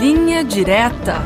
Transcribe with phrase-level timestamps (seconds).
[0.00, 1.16] Linha Direta.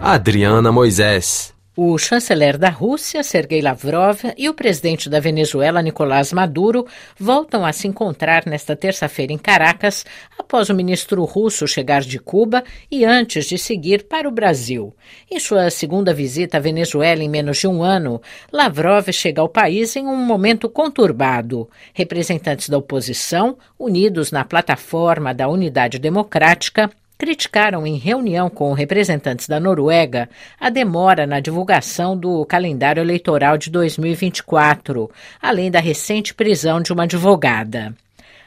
[0.00, 1.54] Adriana Moisés.
[1.76, 6.84] O chanceler da Rússia, Sergei Lavrov, e o presidente da Venezuela, Nicolás Maduro,
[7.16, 10.04] voltam a se encontrar nesta terça-feira em Caracas,
[10.36, 14.92] após o ministro russo chegar de Cuba e antes de seguir para o Brasil.
[15.30, 18.20] Em sua segunda visita à Venezuela em menos de um ano,
[18.52, 21.70] Lavrov chega ao país em um momento conturbado.
[21.94, 29.58] Representantes da oposição, unidos na plataforma da Unidade Democrática, criticaram em reunião com representantes da
[29.58, 30.28] Noruega
[30.60, 37.04] a demora na divulgação do calendário eleitoral de 2024, além da recente prisão de uma
[37.04, 37.94] advogada.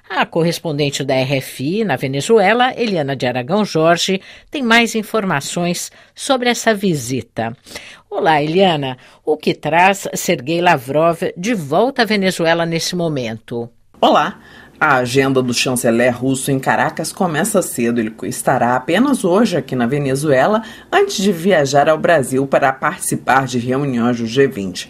[0.09, 4.19] A correspondente da RFI na Venezuela, Eliana de Aragão Jorge,
[4.49, 7.55] tem mais informações sobre essa visita.
[8.09, 8.97] Olá, Eliana.
[9.23, 13.69] O que traz Sergei Lavrov de volta à Venezuela nesse momento?
[14.01, 14.39] Olá.
[14.79, 17.99] A agenda do chanceler russo em Caracas começa cedo.
[17.99, 23.59] Ele estará apenas hoje aqui na Venezuela antes de viajar ao Brasil para participar de
[23.59, 24.87] reuniões do G20.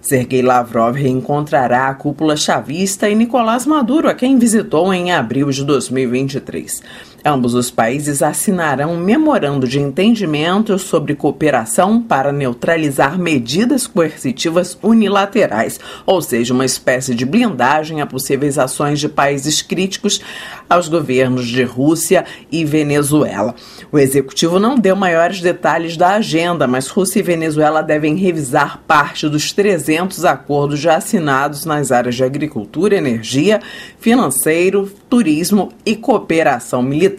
[0.00, 5.62] Sergei Lavrov reencontrará a cúpula chavista e Nicolás Maduro, a quem visitou em abril de
[5.64, 6.82] 2023.
[7.22, 15.78] Ambos os países assinarão um memorando de entendimento sobre cooperação para neutralizar medidas coercitivas unilaterais,
[16.06, 20.22] ou seja, uma espécie de blindagem a possíveis ações de países críticos
[20.68, 23.54] aos governos de Rússia e Venezuela.
[23.92, 29.28] O executivo não deu maiores detalhes da agenda, mas Rússia e Venezuela devem revisar parte
[29.28, 33.60] dos 300 acordos já assinados nas áreas de agricultura, energia,
[33.98, 37.09] financeiro, turismo e cooperação militar.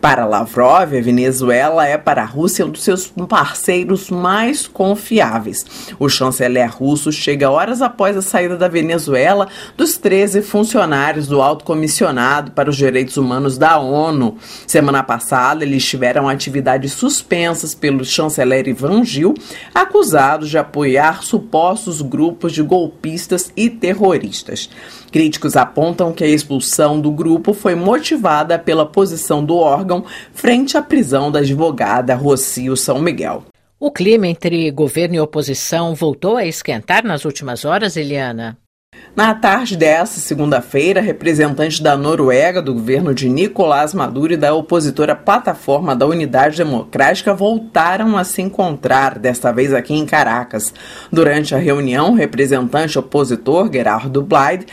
[0.00, 5.66] Para Lavrov, a Venezuela é para a Rússia um dos seus parceiros mais confiáveis.
[5.98, 11.66] O chanceler russo chega horas após a saída da Venezuela dos 13 funcionários do Alto
[11.66, 14.38] Comissionado para os Direitos Humanos da ONU.
[14.66, 19.34] Semana passada, eles tiveram atividades suspensas pelo chanceler Ivan Gil,
[19.74, 24.70] acusados de apoiar supostos grupos de golpistas e terroristas.
[25.12, 29.09] Críticos apontam que a expulsão do grupo foi motivada pela posição
[29.44, 33.44] do órgão frente à prisão da advogada Rocio São Miguel.
[33.78, 38.58] O clima entre governo e oposição voltou a esquentar nas últimas horas, Eliana?
[39.14, 45.16] Na tarde desta segunda-feira, representantes da Noruega, do governo de Nicolás Maduro e da opositora
[45.16, 50.72] Plataforma da Unidade Democrática voltaram a se encontrar, desta vez aqui em Caracas.
[51.10, 54.66] Durante a reunião, o representante opositor, Gerardo Blyde,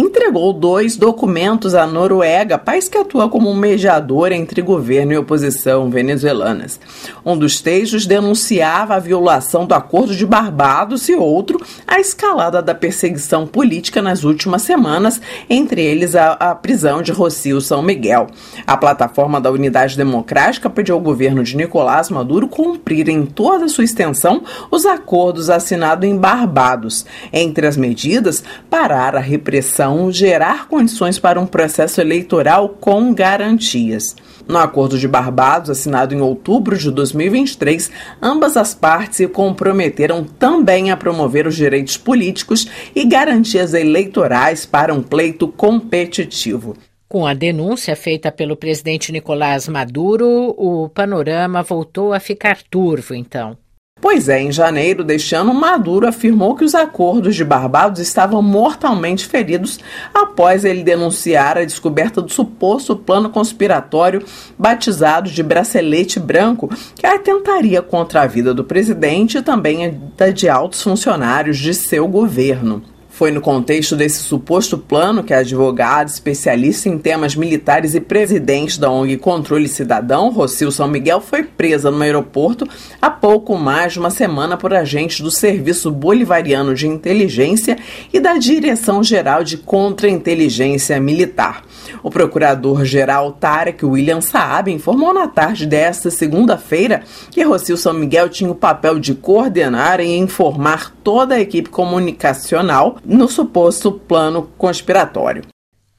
[0.00, 5.90] entregou dois documentos à Noruega, país que atua como um mediador entre governo e oposição
[5.90, 6.80] venezuelanas.
[7.24, 12.74] Um dos textos denunciava a violação do Acordo de Barbados e outro a escalada da
[12.74, 18.28] perseguição política nas últimas semanas, entre eles a, a prisão de Rocio São Miguel.
[18.66, 23.84] A plataforma da Unidade Democrática pediu ao governo de Nicolás Maduro cumprir em toda sua
[23.84, 27.04] extensão os acordos assinados em Barbados.
[27.32, 34.14] Entre as medidas, parar a repressão gerar condições para um processo eleitoral com garantias.
[34.48, 37.90] No Acordo de Barbados, assinado em outubro de 2023,
[38.20, 44.92] ambas as partes se comprometeram também a promover os direitos políticos e garantias eleitorais para
[44.92, 46.76] um pleito competitivo.
[47.08, 53.56] Com a denúncia feita pelo presidente Nicolás Maduro, o panorama voltou a ficar turvo, então.
[54.00, 59.26] Pois é, em janeiro deste ano, Maduro afirmou que os acordos de Barbados estavam mortalmente
[59.26, 59.78] feridos
[60.14, 64.24] após ele denunciar a descoberta do suposto plano conspiratório
[64.58, 70.48] batizado de bracelete branco, que atentaria contra a vida do presidente e também da de
[70.48, 72.82] altos funcionários de seu governo.
[73.20, 78.80] Foi no contexto desse suposto plano que a advogada, especialista em temas militares e presidente
[78.80, 82.66] da ONG Controle Cidadão, Rocil São Miguel, foi presa no aeroporto
[82.98, 87.76] há pouco mais de uma semana por agentes do Serviço Bolivariano de Inteligência
[88.10, 91.62] e da Direção-Geral de Contra-Inteligência Militar.
[92.02, 98.50] O procurador-geral Tarek William Saab informou na tarde desta segunda-feira que Rocil São Miguel tinha
[98.50, 105.44] o papel de coordenar e informar toda a equipe comunicacional no suposto plano conspiratório.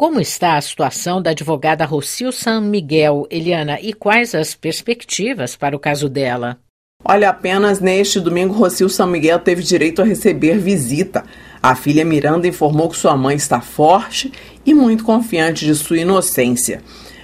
[0.01, 5.75] Como está a situação da advogada Rocil San Miguel, Eliana, e quais as perspectivas para
[5.75, 6.57] o caso dela?
[7.03, 11.23] Olha, apenas neste domingo, Rocil São Miguel teve direito a receber visita.
[11.61, 14.31] A filha Miranda informou que sua mãe está forte
[14.65, 16.81] e muito confiante de sua inocência.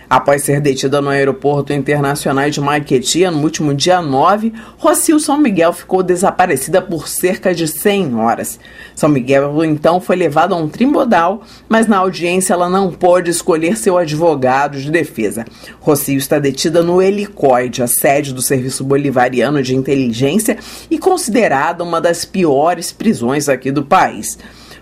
[0.10, 5.74] Após ser detida no aeroporto internacional de Maiquetia no último dia 9, Rocio São Miguel
[5.74, 8.58] ficou desaparecida por cerca de 100 horas.
[8.96, 13.76] São Miguel então foi levada a um tribunal, mas na audiência ela não pôde escolher
[13.76, 15.44] seu advogado de defesa.
[15.82, 20.58] Rocio está detida no Helicoide, a sede do Serviço Bolivariano de Inteligência
[20.90, 24.38] e considerada uma das piores prisões aqui do país.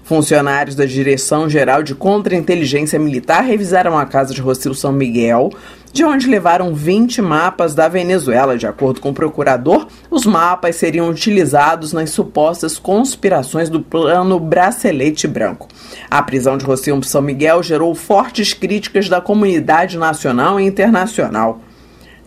[0.06, 5.50] Funcionários da Direção-Geral de Contra-Inteligência Militar revisaram a casa de Rocílio São Miguel,
[5.92, 8.56] de onde levaram 20 mapas da Venezuela.
[8.56, 15.28] De acordo com o procurador, os mapas seriam utilizados nas supostas conspirações do plano Bracelete
[15.28, 15.68] Branco.
[16.08, 21.62] A prisão de Rocílio São Miguel gerou fortes críticas da comunidade nacional e internacional.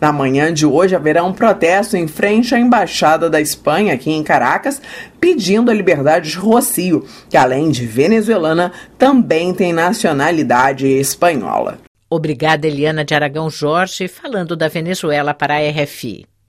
[0.01, 4.23] Na manhã de hoje haverá um protesto em frente à Embaixada da Espanha, aqui em
[4.23, 4.81] Caracas,
[5.19, 11.79] pedindo a liberdade de Rocio, que além de venezuelana, também tem nacionalidade espanhola.
[12.09, 16.25] Obrigada, Eliana de Aragão Jorge, falando da Venezuela para a RFI.